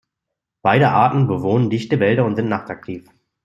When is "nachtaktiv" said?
2.49-3.07